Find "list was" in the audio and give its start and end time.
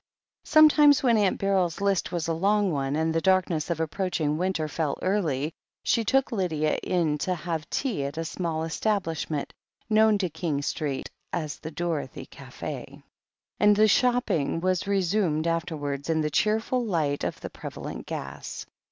1.79-2.27